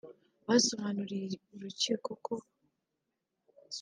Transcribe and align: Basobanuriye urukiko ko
Basobanuriye 0.47 1.35
urukiko 1.55 2.09
ko 2.25 2.33